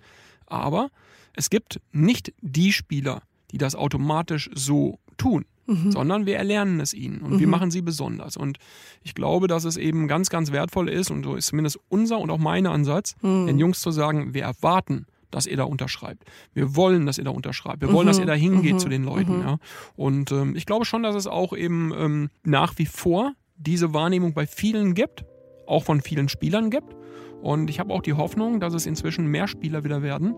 aber 0.46 0.90
es 1.35 1.50
gibt 1.50 1.80
nicht 1.92 2.32
die 2.40 2.73
Spieler, 2.73 3.23
die 3.50 3.58
das 3.58 3.75
automatisch 3.75 4.50
so 4.54 4.99
tun 5.16 5.44
mhm. 5.66 5.92
sondern 5.92 6.26
wir 6.26 6.37
erlernen 6.37 6.81
es 6.81 6.95
ihnen 6.95 7.21
und 7.21 7.35
mhm. 7.35 7.40
wir 7.40 7.49
machen 7.49 7.71
sie 7.71 7.83
besonders. 7.83 8.37
Und 8.37 8.59
ich 9.02 9.14
glaube, 9.14 9.49
dass 9.49 9.64
es 9.64 9.76
eben 9.76 10.09
ganz, 10.09 10.31
ganz 10.31 10.52
wertvoll 10.52 10.88
ist 10.88 11.11
und 11.11 11.25
so 11.25 11.35
ist 11.35 11.47
zumindest 11.47 11.78
unser 11.88 12.19
und 12.19 12.31
auch 12.31 12.38
mein 12.38 12.66
Ansatz, 12.66 13.14
mhm. 13.23 13.47
den 13.47 13.59
Jungs 13.59 13.81
zu 13.81 13.90
sagen, 13.90 14.35
wir 14.35 14.42
erwarten, 14.42 15.07
dass 15.31 15.47
ihr 15.47 15.57
da 15.57 15.64
unterschreibt. 15.64 16.25
Wir 16.52 16.76
wollen, 16.76 17.07
dass 17.07 17.19
ihr 17.19 17.25
da 17.25 17.31
unterschreibt. 17.31 17.81
Wir 17.81 17.92
wollen, 17.92 18.07
dass 18.07 18.19
ihr 18.19 18.26
da 18.26 18.35
hingeht 18.35 18.75
mhm. 18.75 18.78
zu 18.78 18.88
den 18.88 19.02
Leuten. 19.02 19.38
Mhm. 19.38 19.42
Ja. 19.42 19.59
Und 19.97 20.31
ähm, 20.31 20.54
ich 20.54 20.66
glaube 20.66 20.85
schon, 20.85 21.02
dass 21.02 21.14
es 21.14 21.26
auch 21.26 21.57
eben 21.57 21.92
ähm, 21.97 22.31
nach 22.45 22.78
wie 22.78 22.87
vor 22.87 23.33
diese 23.57 23.95
Wahrnehmung 23.95 24.35
bei 24.35 24.47
vielen 24.47 24.95
gibt, 24.95 25.25
auch 25.66 25.85
von 25.85 26.00
vielen 26.00 26.28
Spielern 26.28 26.71
gibt. 26.71 26.95
Und 27.42 27.68
ich 27.70 27.80
habe 27.80 27.92
auch 27.92 28.02
die 28.02 28.12
Hoffnung, 28.12 28.61
dass 28.61 28.72
es 28.72 28.87
inzwischen 28.87 29.26
mehr 29.26 29.49
Spieler 29.49 29.82
wieder 29.82 30.00
werden, 30.00 30.37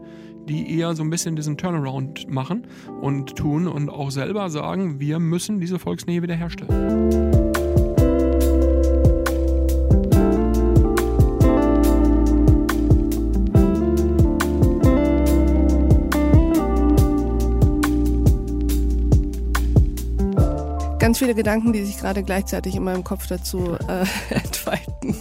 die 0.48 0.78
eher 0.78 0.94
so 0.94 1.02
ein 1.02 1.10
bisschen 1.10 1.36
diesen 1.36 1.58
Turnaround 1.58 2.30
machen 2.30 2.66
und 3.02 3.36
tun 3.36 3.68
und 3.68 3.90
auch 3.90 4.10
selber 4.10 4.48
sagen, 4.48 5.00
wir 5.00 5.18
müssen 5.18 5.60
diese 5.60 5.78
Volksnähe 5.78 6.22
wiederherstellen. 6.22 7.12
Ganz 20.98 21.18
viele 21.18 21.34
Gedanken, 21.34 21.74
die 21.74 21.84
sich 21.84 21.98
gerade 21.98 22.22
gleichzeitig 22.22 22.76
in 22.76 22.82
meinem 22.82 23.04
Kopf 23.04 23.26
dazu 23.26 23.76
äh, 23.88 24.06
entfalten. 24.34 25.14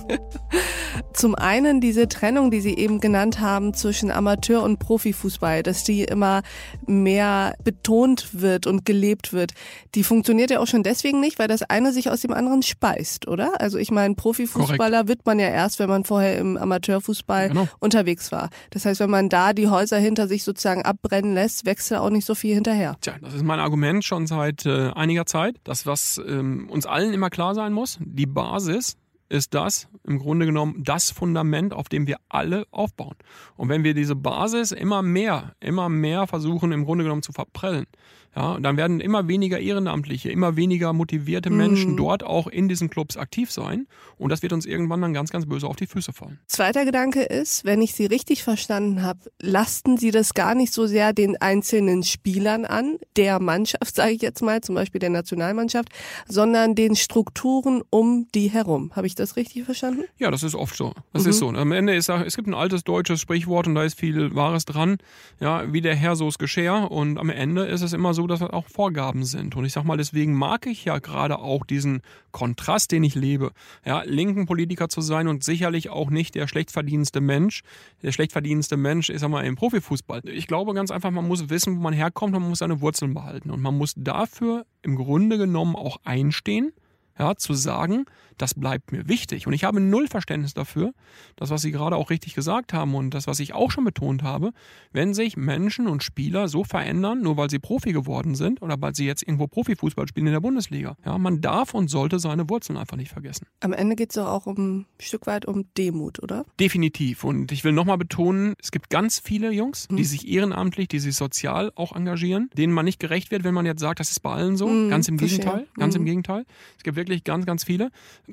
Zum 1.14 1.36
einen 1.36 1.82
diese 1.82 2.08
Trennung, 2.08 2.52
die 2.52 2.62
Sie 2.62 2.76
eben 2.76 3.00
genannt 3.00 3.40
haben 3.40 3.74
zwischen 3.74 4.12
Amateur- 4.12 4.64
und 4.64 4.80
Profifußball, 4.80 5.64
dass 5.64 5.84
die 5.84 6.04
immer 6.04 6.42
mehr 6.86 7.56
betont 7.64 8.42
wird 8.42 8.68
und 8.68 8.86
gelebt 8.86 9.34
wird. 9.34 9.54
Die 9.96 10.04
funktioniert 10.04 10.52
ja 10.52 10.60
auch 10.60 10.68
schon 10.68 10.84
deswegen 10.84 11.20
nicht, 11.20 11.40
weil 11.40 11.48
das 11.48 11.64
eine 11.64 11.94
sich 11.94 12.10
aus 12.10 12.22
dem 12.22 12.34
anderen 12.34 12.64
speist, 12.64 13.28
oder? 13.28 13.60
Also 13.62 13.78
ich 13.78 13.92
meine, 13.92 14.16
Profifußballer 14.16 14.78
Korrekt. 14.78 15.10
wird 15.10 15.26
man 15.26 15.40
ja 15.40 15.48
erst, 15.48 15.80
wenn 15.80 15.90
man 15.90 16.04
vorher 16.04 16.38
im 16.38 16.58
Amateurfußball 16.58 17.50
genau. 17.50 17.68
unterwegs 17.80 18.32
war. 18.32 18.50
Das 18.72 18.86
heißt, 18.86 19.00
wenn 19.00 19.10
man 19.10 19.30
da 19.30 19.54
die 19.54 19.68
Häuser 19.68 19.98
hinter 19.98 20.28
sich 20.28 20.44
sozusagen 20.44 20.84
abbrennen 20.84 21.34
lässt, 21.34 21.66
wächst 21.66 21.92
da 21.92 22.00
auch 22.00 22.10
nicht 22.10 22.26
so 22.26 22.36
viel 22.36 22.54
hinterher. 22.54 22.96
Tja, 23.02 23.16
das 23.22 23.34
ist 23.34 23.44
mein 23.44 23.60
Argument 23.60 24.04
schon 24.04 24.28
seit 24.28 24.66
äh, 24.66 24.90
einiger 24.92 25.26
Zeit. 25.26 25.56
Das, 25.64 25.86
was 25.86 26.22
ähm, 26.26 26.70
uns 26.70 26.86
allen 26.86 27.14
immer 27.14 27.30
klar 27.30 27.56
sein 27.56 27.74
muss, 27.74 28.00
die 28.00 28.26
Basis 28.26 28.98
ist 29.34 29.56
das 29.56 29.88
im 30.04 30.20
Grunde 30.20 30.46
genommen 30.46 30.84
das 30.84 31.10
Fundament, 31.10 31.74
auf 31.74 31.90
dem 31.90 32.06
wir 32.06 32.18
alle 32.30 32.68
aufbauen. 32.70 33.16
Und 33.58 33.68
wenn 33.68 33.84
wir 33.84 33.96
diese 33.96 34.16
Basis 34.16 34.72
immer 34.72 35.02
mehr, 35.02 35.56
immer 35.60 35.90
mehr 35.90 36.28
versuchen 36.28 36.72
im 36.72 36.86
Grunde 36.86 37.04
genommen 37.04 37.24
zu 37.24 37.32
verprellen, 37.32 37.88
ja, 38.36 38.60
dann 38.60 38.78
werden 38.78 39.00
immer 39.00 39.28
weniger 39.28 39.60
Ehrenamtliche, 39.60 40.32
immer 40.32 40.56
weniger 40.56 40.92
motivierte 40.92 41.52
Menschen 41.52 41.92
mhm. 41.92 41.98
dort 41.98 42.24
auch 42.24 42.48
in 42.48 42.68
diesen 42.68 42.90
Clubs 42.90 43.16
aktiv 43.16 43.52
sein. 43.52 43.88
Und 44.18 44.32
das 44.32 44.42
wird 44.42 44.54
uns 44.54 44.66
irgendwann 44.66 45.02
dann 45.02 45.13
ganz, 45.13 45.30
ganz 45.30 45.46
böse 45.46 45.68
auf 45.68 45.75
die 45.75 45.86
Füße 45.86 46.13
fallen. 46.13 46.40
Zweiter 46.48 46.86
Gedanke 46.86 47.22
ist, 47.22 47.63
wenn 47.63 47.82
ich 47.82 47.94
Sie 47.94 48.06
richtig 48.06 48.44
verstanden 48.44 49.04
habe, 49.04 49.20
lasten 49.40 49.98
Sie 49.98 50.10
das 50.10 50.34
gar 50.34 50.56
nicht 50.56 50.74
so 50.74 50.88
sehr 50.88 51.13
den 51.13 51.40
einzelnen 51.40 52.04
Spielern 52.04 52.66
an, 52.66 52.98
der 53.18 53.40
Mannschaft, 53.40 53.96
sage 53.96 54.13
ich 54.13 54.22
jetzt 54.22 54.42
mal, 54.42 54.62
zum 54.62 54.75
Beispiel 54.75 55.00
der 55.00 55.12
Nationalmannschaft, 55.12 55.90
sondern 56.28 56.74
den 56.74 56.96
Strukturen 56.96 57.84
um 57.92 58.28
die 58.34 58.50
herum. 58.50 58.92
Habe 58.96 59.06
ich 59.06 59.13
das 59.13 59.36
richtig 59.36 59.66
verstanden? 59.66 60.06
Ja, 60.18 60.32
das 60.32 60.42
ist 60.42 60.56
oft 60.56 60.75
so. 60.75 60.94
Das 61.12 61.24
mhm. 61.24 61.30
ist 61.30 61.38
so. 61.38 61.50
Am 61.50 61.72
Ende 61.72 61.96
ist 61.96 62.10
es 62.10 62.36
gibt 62.36 62.48
ein 62.48 62.54
altes 62.54 62.84
deutsches 62.84 63.22
Sprichwort 63.22 63.68
und 63.68 63.75
da 63.75 63.84
ist 63.84 64.00
viel 64.00 64.34
Wahres 64.36 64.66
dran. 64.66 64.98
Ja, 65.40 65.72
wie 65.72 65.82
der 65.82 65.96
Herr, 65.96 66.16
so 66.16 66.28
ist 66.28 66.40
Geschirr. 66.40 66.90
Und 66.92 67.18
am 67.18 67.30
Ende 67.30 67.66
ist 67.66 67.82
es 67.82 67.94
immer 67.94 68.13
so, 68.13 68.23
dass 68.27 68.39
das 68.39 68.50
auch 68.50 68.68
Vorgaben 68.68 69.24
sind. 69.24 69.56
Und 69.56 69.65
ich 69.65 69.74
sag 69.74 69.84
mal, 69.84 69.98
deswegen 69.98 70.34
mag 70.34 70.65
ich 70.65 70.86
ja 70.86 71.00
gerade 71.00 71.39
auch 71.39 71.65
diesen 71.65 72.01
Kontrast, 72.32 72.92
den 72.92 73.03
ich 73.03 73.15
lebe. 73.15 73.51
Ja, 73.86 74.03
linken 74.03 74.46
Politiker 74.46 74.89
zu 74.89 75.01
sein 75.01 75.27
und 75.27 75.44
sicherlich 75.44 75.89
auch 75.89 76.10
nicht 76.10 76.36
der 76.36 76.48
schlecht 76.48 76.72
verdienste 76.72 77.22
Mensch. 77.22 77.62
Der 78.01 78.12
schlecht 78.12 78.32
verdienste 78.32 78.77
Mensch 78.77 79.10
ist 79.10 79.24
einmal 79.24 79.46
im 79.46 79.56
Profifußball. 79.56 80.22
Ich 80.25 80.48
glaube 80.48 80.74
ganz 80.74 80.92
einfach, 80.92 81.12
man 81.12 81.27
muss 81.27 81.50
wissen, 81.50 81.77
wo 81.77 81.82
man 81.82 81.94
herkommt, 81.94 82.34
man 82.34 82.42
muss 82.42 82.60
seine 82.60 82.82
Wurzeln 82.82 83.13
behalten. 83.13 83.51
Und 83.51 83.62
man 83.62 83.77
muss 83.77 83.94
dafür 83.96 84.65
im 84.82 84.96
Grunde 84.96 85.38
genommen 85.38 85.75
auch 85.75 85.98
einstehen 86.03 86.74
ja, 87.17 87.36
zu 87.36 87.53
sagen, 87.53 88.05
das 88.38 88.53
bleibt 88.55 88.91
mir 88.91 89.08
wichtig. 89.08 89.48
Und 89.48 89.53
ich 89.53 89.63
habe 89.63 89.79
null 89.79 90.08
Verständnis 90.08 90.53
dafür, 90.53 90.93
das, 91.36 91.50
was 91.50 91.62
Sie 91.62 91.72
gerade 91.72 91.96
auch 91.96 92.10
richtig 92.10 92.34
gesagt 92.34 92.74
haben 92.74 92.96
und 92.96 93.12
das, 93.12 93.27
was 93.27 93.39
ich 93.39 93.53
auch 93.53 93.72
schon 93.72 93.84
betont 93.84 94.24
habe, 94.24 94.51
wenn 94.91 95.13
sich 95.13 95.38
Menschen 95.38 95.88
und 95.88 96.03
Spieler 96.03 96.48
so 96.48 96.63
verändern, 96.63 97.22
nur 97.22 97.38
weil 97.38 97.50
sie 97.50 97.60
Profi 97.60 97.93
geworden 97.93 98.36
sind 98.36 98.62
oder 98.62 98.82
weil 98.82 98.96
sie 98.96 99.05
jetzt 99.05 99.24
irgendwo 99.24 99.48
Profifußball 99.48 100.08
spielen 100.08 100.27
in 100.27 100.34
der 100.34 100.39
Bundesliga. 100.39 100.96
Ja, 101.05 101.17
man 101.17 101.41
darf 101.41 101.74
und 101.74 101.89
sollte 101.89 102.20
seine 102.20 102.50
Wurzeln 102.50 102.77
einfach 102.77 102.98
nicht 102.98 103.12
vergessen. 103.12 103.48
Am 103.60 103.74
Ende 103.74 103.96
geht 103.96 104.10
es 104.10 104.15
doch 104.15 104.27
auch 104.27 104.46
um 104.46 104.55
ein 104.58 104.86
Stück 105.00 105.27
weit 105.27 105.46
um 105.46 105.65
Demut, 105.77 106.22
oder? 106.22 106.46
Definitiv. 106.60 107.24
Und 107.24 107.51
ich 107.51 107.63
will 107.63 107.72
nochmal 107.72 107.98
betonen, 107.98 108.55
es 108.60 108.72
gibt 108.72 108.89
ganz 108.89 109.20
viele 109.20 109.51
Jungs, 109.51 109.88
die 109.89 109.96
mhm. 109.96 110.03
sich 110.03 110.27
ehrenamtlich, 110.27 110.88
die 110.88 111.00
sich 111.00 111.15
sozial 111.15 111.72
auch 111.75 111.96
engagieren, 111.96 112.50
denen 112.58 112.74
man 112.74 112.86
nicht 112.86 113.00
gerecht 113.00 113.32
wird, 113.32 113.43
wenn 113.43 113.53
man 113.53 113.65
jetzt 113.65 113.79
sagt, 113.79 114.00
das 114.00 114.12
ist 114.12 114.22
bei 114.22 114.32
allen 114.32 114.58
so. 114.58 114.67
Mhm, 114.67 114.89
ganz 114.89 115.08
im 115.08 115.20
verstehe. 115.20 115.39
Gegenteil. 115.39 115.67
Ganz 115.77 115.93
mhm. 115.93 116.01
im 116.01 116.05
Gegenteil. 116.05 116.46
Es 116.77 116.84
gibt 116.84 116.98
wirklich 117.08 117.24
ganz, 117.24 117.46
ganz 117.46 117.64
viele. 117.64 117.90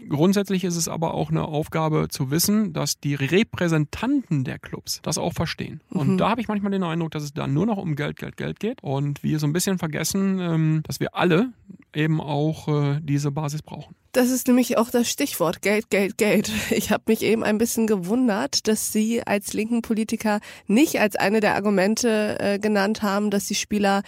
Grundsätzlich 0.08 0.64
ist 0.64 0.76
es 0.76 0.88
aber 0.88 1.14
auch 1.14 1.30
eine 1.30 1.44
Aufgabe 1.44 2.08
zu 2.08 2.30
wissen, 2.30 2.72
dass 2.72 3.00
die 3.00 3.14
Repräsentanten 3.14 4.44
der 4.44 4.58
Clubs 4.58 5.00
das 5.02 5.18
auch 5.18 5.32
verstehen. 5.32 5.80
Und 5.90 6.12
mhm. 6.12 6.18
da 6.18 6.30
habe 6.30 6.40
ich 6.40 6.48
manchmal 6.48 6.72
den 6.72 6.82
Eindruck, 6.82 7.10
dass 7.10 7.22
es 7.22 7.32
da 7.32 7.46
nur 7.46 7.66
noch 7.66 7.78
um 7.78 7.96
Geld, 7.96 8.16
Geld, 8.16 8.36
Geld 8.36 8.60
geht 8.60 8.82
und 8.82 9.22
wir 9.22 9.38
so 9.38 9.46
ein 9.46 9.52
bisschen 9.52 9.78
vergessen, 9.78 10.38
ähm, 10.40 10.82
dass 10.86 11.00
wir 11.00 11.14
alle 11.14 11.52
eben 11.94 12.20
auch 12.20 12.68
äh, 12.68 13.00
diese 13.02 13.30
Basis 13.30 13.62
brauchen. 13.62 13.94
Das 14.12 14.30
ist 14.30 14.48
nämlich 14.48 14.76
auch 14.76 14.90
das 14.90 15.08
Stichwort 15.08 15.62
Geld, 15.62 15.90
Geld, 15.90 16.18
Geld. 16.18 16.50
Ich 16.70 16.90
habe 16.90 17.04
mich 17.06 17.22
eben 17.22 17.42
ein 17.42 17.58
bisschen 17.58 17.86
gewundert, 17.86 18.66
dass 18.68 18.92
Sie 18.92 19.26
als 19.26 19.52
linken 19.52 19.82
Politiker 19.82 20.40
nicht 20.66 21.00
als 21.00 21.16
eine 21.16 21.40
der 21.40 21.54
Argumente 21.54 22.38
äh, 22.40 22.58
genannt 22.58 23.02
haben, 23.02 23.30
dass 23.30 23.46
die 23.46 23.54
Spieler 23.54 24.02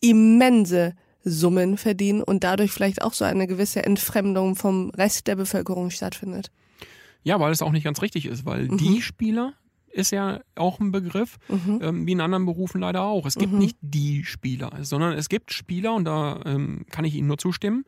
immense 0.00 0.94
Summen 1.28 1.76
verdienen 1.76 2.22
und 2.22 2.44
dadurch 2.44 2.70
vielleicht 2.70 3.02
auch 3.02 3.12
so 3.12 3.24
eine 3.24 3.46
gewisse 3.46 3.84
Entfremdung 3.84 4.54
vom 4.54 4.90
Rest 4.90 5.26
der 5.26 5.36
Bevölkerung 5.36 5.90
stattfindet. 5.90 6.52
Ja, 7.24 7.40
weil 7.40 7.50
es 7.50 7.62
auch 7.62 7.72
nicht 7.72 7.82
ganz 7.82 8.00
richtig 8.00 8.26
ist, 8.26 8.46
weil 8.46 8.68
mhm. 8.68 8.78
die 8.78 9.02
Spieler 9.02 9.54
ist 9.90 10.12
ja 10.12 10.40
auch 10.54 10.78
ein 10.78 10.92
Begriff, 10.92 11.38
mhm. 11.48 11.80
ähm, 11.82 12.06
wie 12.06 12.12
in 12.12 12.20
anderen 12.20 12.46
Berufen 12.46 12.80
leider 12.80 13.02
auch. 13.02 13.26
Es 13.26 13.34
gibt 13.34 13.52
mhm. 13.52 13.58
nicht 13.58 13.76
die 13.80 14.24
Spieler, 14.24 14.70
sondern 14.82 15.14
es 15.14 15.28
gibt 15.28 15.52
Spieler, 15.52 15.94
und 15.94 16.04
da 16.04 16.40
ähm, 16.44 16.86
kann 16.90 17.04
ich 17.04 17.14
Ihnen 17.14 17.26
nur 17.26 17.38
zustimmen, 17.38 17.84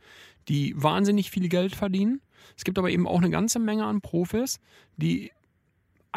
die 0.49 0.75
wahnsinnig 0.77 1.31
viel 1.31 1.49
Geld 1.49 1.77
verdienen. 1.77 2.21
Es 2.57 2.65
gibt 2.65 2.79
aber 2.79 2.91
eben 2.91 3.07
auch 3.07 3.19
eine 3.19 3.31
ganze 3.31 3.59
Menge 3.59 3.85
an 3.85 4.01
Profis, 4.01 4.59
die 4.97 5.31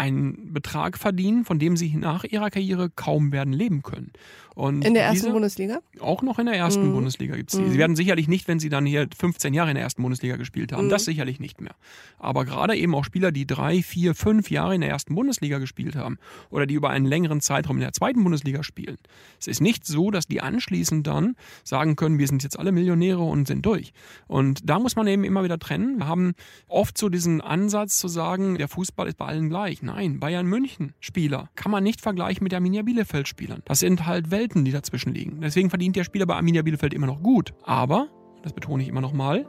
einen 0.02 0.52
Betrag 0.52 0.98
verdienen, 0.98 1.46
von 1.46 1.60
dem 1.60 1.78
sie 1.78 1.96
nach 1.96 2.24
ihrer 2.24 2.50
Karriere 2.50 2.90
kaum 2.90 3.32
werden 3.32 3.54
leben 3.54 3.84
können. 3.84 4.12
Und 4.54 4.84
in 4.84 4.94
der 4.94 5.04
ersten 5.04 5.32
Bundesliga? 5.32 5.80
Auch 6.00 6.22
noch 6.24 6.38
in 6.38 6.46
der 6.46 6.56
ersten 6.56 6.90
mhm. 6.90 6.94
Bundesliga 6.94 7.36
gibt 7.38 7.54
es 7.54 7.58
die. 7.58 7.64
Mhm. 7.64 7.72
Sie 7.72 7.78
werden 7.78 7.96
sicherlich 7.96 8.28
nicht, 8.28 8.48
wenn 8.50 8.60
sie 8.60 8.68
dann 8.68 8.86
hier 8.86 9.08
15 9.18 9.54
Jahre 9.54 9.70
in 9.70 9.76
der 9.76 9.84
ersten 9.84 10.02
Bundesliga 10.02 10.36
gespielt 10.36 10.74
haben, 10.74 10.86
mhm. 10.86 10.90
das 10.90 11.06
sicherlich 11.06 11.40
nicht 11.40 11.62
mehr. 11.62 11.74
Aber 12.20 12.44
gerade 12.44 12.76
eben 12.76 12.94
auch 12.94 13.06
Spieler, 13.06 13.32
die 13.32 13.48
drei, 13.48 13.82
vier, 13.82 14.14
fünf 14.14 14.52
Jahre 14.52 14.76
in 14.76 14.82
der 14.82 14.90
ersten 14.90 15.16
Bundesliga 15.16 15.60
gespielt 15.60 15.96
haben 15.96 16.18
oder 16.50 16.66
die 16.66 16.74
über 16.74 16.90
einen 16.90 17.06
längeren 17.06 17.40
Zeitraum 17.40 17.78
in 17.78 17.82
der 17.82 17.94
zweiten 17.94 18.24
Bundesliga 18.24 18.62
spielen. 18.62 18.98
Es 19.40 19.48
ist 19.48 19.62
nicht 19.62 19.86
so, 19.86 20.12
dass 20.12 20.28
die 20.28 20.42
anschließend 20.42 21.08
dann 21.08 21.36
sagen 21.64 21.96
können, 21.96 22.20
wir 22.20 22.28
sind 22.28 22.44
jetzt 22.44 22.60
alle 22.60 22.74
Millionäre 22.74 23.22
und 23.24 23.48
sind 23.48 23.66
durch. 23.66 23.94
Und 24.28 24.70
da 24.70 24.80
muss 24.80 24.98
man 24.98 25.08
eben 25.08 25.24
immer 25.24 25.46
wieder 25.46 25.60
trennen. 25.60 26.00
Wir 26.00 26.08
haben 26.08 26.34
oft 26.68 26.98
so 26.98 27.08
diesen 27.08 27.40
Ansatz 27.40 27.98
zu 28.00 28.10
sagen, 28.10 28.58
der 28.58 28.68
Fußball 28.68 29.08
ist 29.08 29.18
bei 29.18 29.28
allen 29.28 29.50
gleich. 29.50 29.82
Nein, 29.94 30.22
Bayern 30.22 30.46
München 30.46 30.94
Spieler 31.02 31.50
kann 31.56 31.70
man 31.70 31.84
nicht 31.84 32.00
vergleichen 32.00 32.46
mit 32.46 32.54
Arminia 32.54 32.82
Bielefeld 32.82 33.28
Spielern. 33.28 33.62
Das 33.66 33.80
sind 33.80 34.06
halt 34.06 34.32
Welt 34.32 34.42
Welten, 34.42 34.64
die 34.64 34.72
dazwischen 34.72 35.14
liegen. 35.14 35.42
Deswegen 35.42 35.70
verdient 35.70 35.98
der 35.98 36.06
Spieler 36.06 36.26
bei 36.26 36.36
Arminia 36.36 36.62
Bielefeld 36.62 36.94
immer 36.94 37.08
noch 37.08 37.22
gut. 37.22 37.54
Aber, 37.64 38.08
das 38.42 38.54
betone 38.54 38.84
ich 38.84 38.90
immer 38.90 39.02
noch 39.02 39.12
mal, 39.12 39.46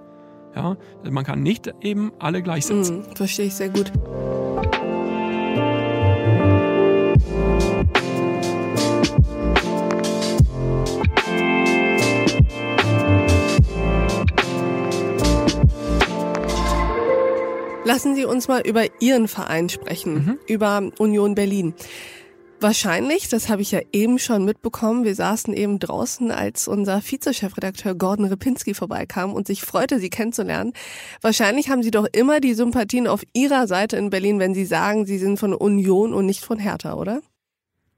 ja, 0.57 0.77
man 1.09 1.25
kann 1.25 1.43
nicht 1.43 1.73
eben 1.81 2.11
alle 2.19 2.43
gleichsetzen. 2.43 2.99
Mhm, 3.09 3.17
verstehe 3.17 3.47
ich 3.47 3.55
sehr 3.55 3.69
gut. 3.69 3.93
Lassen 17.85 18.15
Sie 18.15 18.25
uns 18.25 18.47
mal 18.47 18.63
über 18.65 18.85
Ihren 19.01 19.27
Verein 19.27 19.69
sprechen, 19.69 20.15
mhm. 20.15 20.39
über 20.47 20.91
Union 20.99 21.35
Berlin. 21.35 21.75
Wahrscheinlich, 22.61 23.29
das 23.29 23.49
habe 23.49 23.61
ich 23.61 23.73
ja 23.73 23.81
eben 23.93 24.21
schon 24.21 24.45
mitbekommen. 24.45 25.03
Wir 25.03 25.17
saßen 25.17 25.53
eben 25.53 25.81
draußen, 25.81 26.31
als 26.31 26.69
unser 26.69 27.03
Vizechefredakteur 27.03 27.97
Gordon 27.97 28.27
Ripinski 28.27 28.75
vorbeikam 28.75 29.33
und 29.33 29.49
sich 29.49 29.63
freute, 29.63 29.99
Sie 29.99 30.11
kennenzulernen. 30.11 30.73
Wahrscheinlich 31.23 31.71
haben 31.71 31.83
Sie 31.83 31.91
doch 31.91 32.07
immer 32.13 32.39
die 32.39 32.55
Sympathien 32.55 33.09
auf 33.09 33.25
Ihrer 33.33 33.67
Seite 33.67 33.97
in 33.97 34.11
Berlin, 34.11 34.39
wenn 34.39 34.55
Sie 34.55 34.65
sagen, 34.65 35.05
Sie 35.05 35.19
sind 35.19 35.41
von 35.41 35.53
Union 35.53 36.15
und 36.15 36.25
nicht 36.25 36.45
von 36.45 36.61
Hertha, 36.61 36.95
oder? 36.95 37.21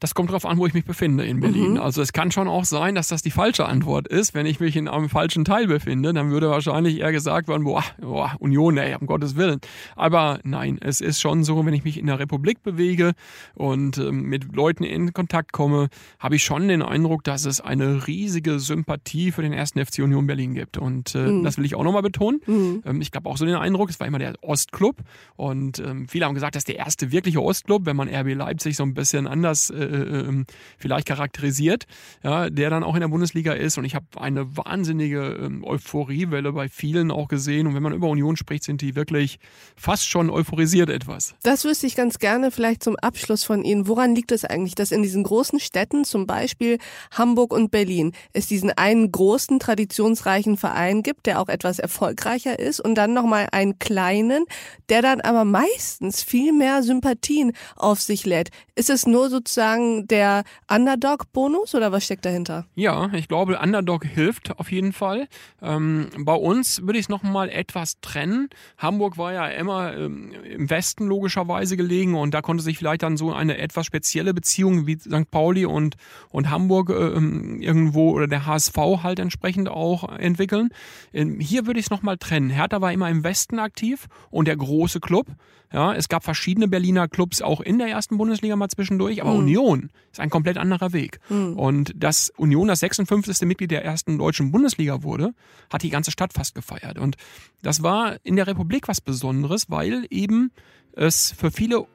Das 0.04 0.14
kommt 0.14 0.28
darauf 0.28 0.44
an, 0.44 0.58
wo 0.58 0.66
ich 0.66 0.74
mich 0.74 0.84
befinde 0.84 1.24
in 1.24 1.40
Berlin. 1.40 1.70
Mhm. 1.70 1.80
Also 1.80 2.02
es 2.02 2.12
kann 2.12 2.30
schon 2.30 2.46
auch 2.46 2.66
sein, 2.66 2.94
dass 2.94 3.08
das 3.08 3.22
die 3.22 3.30
falsche 3.30 3.64
Antwort 3.64 4.06
ist. 4.06 4.34
Wenn 4.34 4.44
ich 4.44 4.60
mich 4.60 4.76
in 4.76 4.86
einem 4.86 5.08
falschen 5.08 5.46
Teil 5.46 5.66
befinde, 5.66 6.12
dann 6.12 6.30
würde 6.30 6.50
wahrscheinlich 6.50 6.98
eher 6.98 7.10
gesagt 7.10 7.48
werden, 7.48 7.64
boah, 7.64 7.82
boah 7.98 8.36
Union, 8.38 8.76
ey, 8.76 8.94
um 9.00 9.06
Gottes 9.06 9.34
Willen. 9.36 9.62
Aber 9.96 10.40
nein, 10.44 10.76
es 10.78 11.00
ist 11.00 11.22
schon 11.22 11.42
so, 11.42 11.64
wenn 11.64 11.72
ich 11.72 11.84
mich 11.84 11.98
in 11.98 12.04
der 12.04 12.18
Republik 12.18 12.62
bewege 12.62 13.12
und 13.54 13.96
äh, 13.96 14.12
mit 14.12 14.54
Leuten 14.54 14.84
in 14.84 15.14
Kontakt 15.14 15.52
komme, 15.52 15.88
habe 16.18 16.36
ich 16.36 16.44
schon 16.44 16.68
den 16.68 16.82
Eindruck, 16.82 17.24
dass 17.24 17.46
es 17.46 17.62
eine 17.62 18.06
riesige 18.06 18.60
Sympathie 18.60 19.32
für 19.32 19.40
den 19.40 19.54
ersten 19.54 19.82
FC 19.82 20.00
Union 20.00 20.26
Berlin 20.26 20.52
gibt. 20.52 20.76
Und 20.76 21.14
äh, 21.14 21.18
mhm. 21.20 21.44
das 21.44 21.56
will 21.56 21.64
ich 21.64 21.76
auch 21.76 21.82
nochmal 21.82 22.02
betonen. 22.02 22.42
Mhm. 22.46 22.82
Ähm, 22.84 23.00
ich 23.00 23.10
habe 23.14 23.26
auch 23.26 23.38
so 23.38 23.46
den 23.46 23.54
Eindruck, 23.54 23.88
es 23.88 23.98
war 24.00 24.06
immer 24.06 24.18
der 24.18 24.34
Ostclub. 24.42 24.96
Und 25.36 25.78
ähm, 25.78 26.08
viele 26.08 26.26
haben 26.26 26.34
gesagt, 26.34 26.56
das 26.56 26.60
ist 26.60 26.68
der 26.68 26.76
erste 26.76 27.10
wirkliche 27.10 27.42
Ostclub, 27.42 27.86
wenn 27.86 27.96
man 27.96 28.14
RB 28.14 28.34
Leipzig 28.34 28.76
so 28.76 28.82
ein 28.82 28.92
bisschen 28.92 29.26
anders 29.26 29.70
äh, 29.70 29.93
äh, 29.94 30.20
ähm, 30.20 30.46
vielleicht 30.78 31.06
charakterisiert, 31.06 31.84
ja, 32.22 32.50
der 32.50 32.70
dann 32.70 32.82
auch 32.82 32.94
in 32.94 33.00
der 33.00 33.08
Bundesliga 33.08 33.52
ist. 33.52 33.78
Und 33.78 33.84
ich 33.84 33.94
habe 33.94 34.06
eine 34.16 34.56
wahnsinnige 34.56 35.38
ähm, 35.40 35.64
Euphoriewelle 35.64 36.52
bei 36.52 36.68
vielen 36.68 37.10
auch 37.10 37.28
gesehen. 37.28 37.66
Und 37.66 37.74
wenn 37.74 37.82
man 37.82 37.92
über 37.92 38.08
Union 38.08 38.36
spricht, 38.36 38.64
sind 38.64 38.80
die 38.80 38.94
wirklich 38.94 39.38
fast 39.76 40.08
schon 40.08 40.30
euphorisiert 40.30 40.90
etwas. 40.90 41.34
Das 41.42 41.64
wüsste 41.64 41.86
ich 41.86 41.96
ganz 41.96 42.18
gerne 42.18 42.50
vielleicht 42.50 42.82
zum 42.82 42.96
Abschluss 42.96 43.44
von 43.44 43.64
Ihnen. 43.64 43.88
Woran 43.88 44.14
liegt 44.14 44.32
es 44.32 44.44
eigentlich, 44.44 44.74
dass 44.74 44.92
in 44.92 45.02
diesen 45.02 45.22
großen 45.22 45.60
Städten, 45.60 46.04
zum 46.04 46.26
Beispiel 46.26 46.78
Hamburg 47.10 47.52
und 47.52 47.70
Berlin, 47.70 48.12
es 48.32 48.46
diesen 48.46 48.70
einen 48.70 49.10
großen, 49.10 49.58
traditionsreichen 49.58 50.56
Verein 50.56 51.02
gibt, 51.02 51.26
der 51.26 51.40
auch 51.40 51.48
etwas 51.48 51.78
erfolgreicher 51.78 52.58
ist 52.58 52.80
und 52.80 52.94
dann 52.94 53.14
nochmal 53.14 53.48
einen 53.52 53.78
kleinen, 53.78 54.44
der 54.88 55.02
dann 55.02 55.20
aber 55.20 55.44
meistens 55.44 56.22
viel 56.22 56.52
mehr 56.52 56.82
Sympathien 56.82 57.52
auf 57.76 58.00
sich 58.00 58.24
lädt? 58.24 58.50
Ist 58.74 58.90
es 58.90 59.06
nur 59.06 59.30
sozusagen 59.30 59.73
sagen, 59.74 60.06
der 60.08 60.44
Underdog-Bonus 60.68 61.74
oder 61.74 61.92
was 61.92 62.04
steckt 62.04 62.24
dahinter? 62.24 62.66
Ja, 62.74 63.10
ich 63.12 63.28
glaube, 63.28 63.58
Underdog 63.62 64.04
hilft 64.04 64.58
auf 64.58 64.70
jeden 64.70 64.92
Fall. 64.92 65.28
Ähm, 65.62 66.08
bei 66.18 66.34
uns 66.34 66.82
würde 66.82 66.98
ich 66.98 67.06
es 67.06 67.08
nochmal 67.08 67.48
etwas 67.48 68.00
trennen. 68.00 68.48
Hamburg 68.78 69.18
war 69.18 69.32
ja 69.32 69.48
immer 69.48 69.96
ähm, 69.96 70.32
im 70.44 70.70
Westen 70.70 71.06
logischerweise 71.06 71.76
gelegen 71.76 72.14
und 72.14 72.34
da 72.34 72.42
konnte 72.42 72.62
sich 72.62 72.78
vielleicht 72.78 73.02
dann 73.02 73.16
so 73.16 73.32
eine 73.32 73.58
etwas 73.58 73.86
spezielle 73.86 74.34
Beziehung 74.34 74.86
wie 74.86 74.98
St. 74.98 75.30
Pauli 75.30 75.66
und, 75.66 75.96
und 76.30 76.50
Hamburg 76.50 76.90
äh, 76.90 76.94
ähm, 76.94 77.60
irgendwo 77.60 78.12
oder 78.12 78.26
der 78.26 78.46
HSV 78.46 78.76
halt 79.02 79.18
entsprechend 79.18 79.68
auch 79.68 80.08
entwickeln. 80.18 80.70
Ähm, 81.12 81.40
hier 81.40 81.66
würde 81.66 81.80
ich 81.80 81.86
es 81.86 81.90
nochmal 81.90 82.18
trennen. 82.18 82.50
Hertha 82.50 82.80
war 82.80 82.92
immer 82.92 83.08
im 83.10 83.24
Westen 83.24 83.58
aktiv 83.58 84.06
und 84.30 84.48
der 84.48 84.56
große 84.56 85.00
Club. 85.00 85.26
Ja, 85.74 85.92
es 85.92 86.08
gab 86.08 86.22
verschiedene 86.22 86.68
Berliner 86.68 87.08
Clubs 87.08 87.42
auch 87.42 87.60
in 87.60 87.78
der 87.78 87.88
ersten 87.88 88.16
Bundesliga 88.16 88.54
mal 88.54 88.68
zwischendurch, 88.68 89.22
aber 89.22 89.32
mhm. 89.32 89.40
Union 89.40 89.63
ist 90.12 90.20
ein 90.20 90.30
komplett 90.30 90.58
anderer 90.58 90.92
Weg. 90.92 91.18
Mhm. 91.28 91.58
Und 91.58 91.92
dass 91.96 92.30
Union 92.36 92.68
das 92.68 92.80
56. 92.80 93.46
Mitglied 93.46 93.70
der 93.70 93.84
ersten 93.84 94.18
deutschen 94.18 94.52
Bundesliga 94.52 95.02
wurde, 95.02 95.34
hat 95.72 95.82
die 95.82 95.90
ganze 95.90 96.10
Stadt 96.10 96.32
fast 96.32 96.54
gefeiert. 96.54 96.98
Und 96.98 97.16
das 97.62 97.82
war 97.82 98.16
in 98.22 98.36
der 98.36 98.46
Republik 98.46 98.88
was 98.88 99.00
Besonderes, 99.00 99.70
weil 99.70 100.06
eben 100.10 100.50
es 100.92 101.32
für 101.32 101.50
viele 101.50 101.86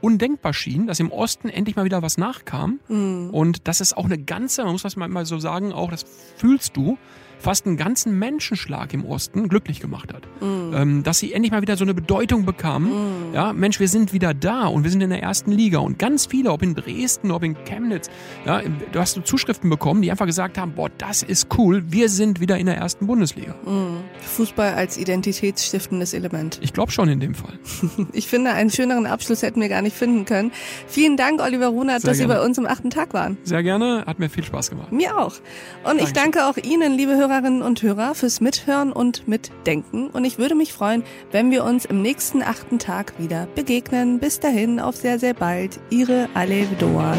undenkbar 0.00 0.52
schien, 0.52 0.86
dass 0.86 1.00
im 1.00 1.10
Osten 1.10 1.48
endlich 1.48 1.76
mal 1.76 1.84
wieder 1.84 2.02
was 2.02 2.18
nachkam. 2.18 2.80
Mhm. 2.88 3.30
Und 3.30 3.68
das 3.68 3.80
ist 3.80 3.96
auch 3.96 4.04
eine 4.04 4.18
ganze, 4.18 4.62
man 4.62 4.72
muss 4.72 4.82
das 4.82 4.96
mal 4.96 5.26
so 5.26 5.38
sagen, 5.38 5.72
auch 5.72 5.90
das 5.90 6.04
fühlst 6.36 6.76
du, 6.76 6.98
fast 7.38 7.66
einen 7.66 7.76
ganzen 7.76 8.18
Menschenschlag 8.18 8.92
im 8.92 9.04
Osten 9.04 9.48
glücklich 9.48 9.80
gemacht 9.80 10.12
hat. 10.12 10.26
Mm. 10.40 10.74
Ähm, 10.74 11.02
dass 11.02 11.18
sie 11.18 11.32
endlich 11.32 11.52
mal 11.52 11.62
wieder 11.62 11.76
so 11.76 11.84
eine 11.84 11.94
Bedeutung 11.94 12.44
bekamen. 12.44 13.30
Mm. 13.30 13.34
Ja, 13.34 13.52
Mensch, 13.52 13.78
wir 13.80 13.88
sind 13.88 14.12
wieder 14.12 14.34
da 14.34 14.66
und 14.66 14.84
wir 14.84 14.90
sind 14.90 15.00
in 15.00 15.10
der 15.10 15.22
ersten 15.22 15.52
Liga. 15.52 15.78
Und 15.78 15.98
ganz 15.98 16.26
viele, 16.26 16.50
ob 16.50 16.62
in 16.62 16.74
Dresden, 16.74 17.30
ob 17.30 17.42
in 17.42 17.56
Chemnitz, 17.64 18.10
ja, 18.44 18.62
du 18.92 18.98
hast 18.98 19.14
so 19.14 19.20
Zuschriften 19.20 19.70
bekommen, 19.70 20.02
die 20.02 20.10
einfach 20.10 20.26
gesagt 20.26 20.58
haben, 20.58 20.72
boah, 20.72 20.90
das 20.98 21.22
ist 21.22 21.48
cool, 21.58 21.84
wir 21.88 22.08
sind 22.08 22.40
wieder 22.40 22.58
in 22.58 22.66
der 22.66 22.76
ersten 22.76 23.06
Bundesliga. 23.06 23.54
Mm. 23.64 24.02
Fußball 24.20 24.74
als 24.74 24.98
identitätsstiftendes 24.98 26.14
Element. 26.14 26.58
Ich 26.62 26.72
glaube 26.72 26.90
schon 26.90 27.08
in 27.08 27.20
dem 27.20 27.34
Fall. 27.34 27.58
ich 28.12 28.26
finde, 28.26 28.52
einen 28.52 28.70
schöneren 28.70 29.06
Abschluss 29.06 29.42
hätten 29.42 29.60
wir 29.60 29.68
gar 29.68 29.82
nicht 29.82 29.96
finden 29.96 30.24
können. 30.24 30.52
Vielen 30.88 31.16
Dank, 31.16 31.40
Oliver 31.40 31.68
Runert, 31.68 31.96
dass 31.96 32.16
gerne. 32.16 32.16
Sie 32.16 32.26
bei 32.26 32.44
uns 32.44 32.58
am 32.58 32.66
achten 32.66 32.90
Tag 32.90 33.14
waren. 33.14 33.36
Sehr 33.44 33.62
gerne, 33.62 34.04
hat 34.06 34.18
mir 34.18 34.28
viel 34.28 34.44
Spaß 34.44 34.70
gemacht. 34.70 34.92
Mir 34.92 35.18
auch. 35.18 35.26
Und 35.26 35.42
Dankeschön. 35.84 36.06
ich 36.06 36.12
danke 36.12 36.46
auch 36.46 36.56
Ihnen, 36.56 36.96
liebe 36.96 37.16
Hörer 37.16 37.25
Hörerinnen 37.26 37.62
und 37.62 37.82
Hörer, 37.82 38.14
fürs 38.14 38.40
Mithören 38.40 38.92
und 38.92 39.26
Mitdenken. 39.26 40.10
Und 40.10 40.24
ich 40.24 40.38
würde 40.38 40.54
mich 40.54 40.72
freuen, 40.72 41.02
wenn 41.32 41.50
wir 41.50 41.64
uns 41.64 41.84
im 41.84 42.00
nächsten 42.00 42.40
achten 42.40 42.78
Tag 42.78 43.14
wieder 43.18 43.48
begegnen. 43.56 44.20
Bis 44.20 44.38
dahin, 44.38 44.78
auf 44.78 44.94
sehr, 44.94 45.18
sehr 45.18 45.34
bald. 45.34 45.80
Ihre 45.90 46.28
Alev 46.34 46.68
Doan. 46.78 47.18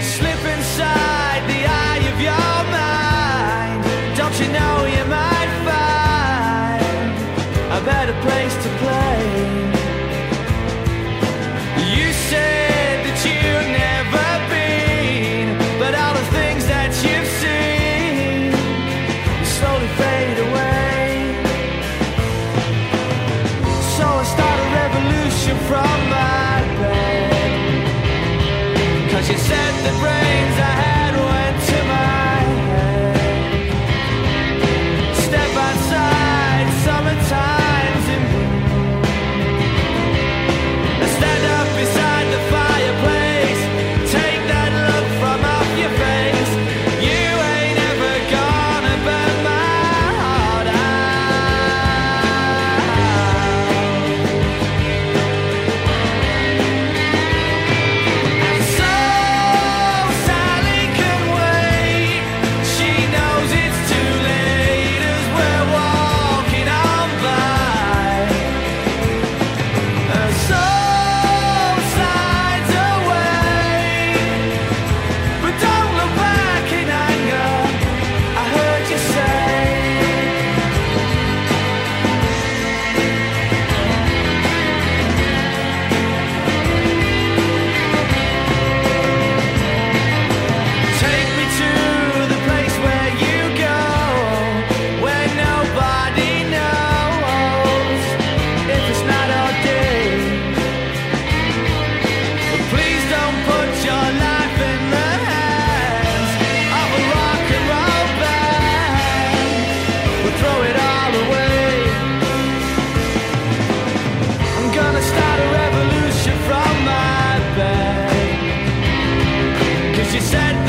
Slip 0.00 0.32
inside 0.56 1.46
the 1.46 1.64
eye 1.64 2.00
of 2.12 2.20
your 2.20 2.64
mind. 2.72 3.84
Don't 4.18 4.40
you 4.40 4.48
know? 4.52 4.71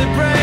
the 0.03 0.09
brain 0.15 0.42